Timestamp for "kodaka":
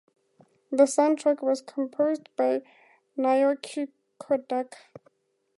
4.19-4.73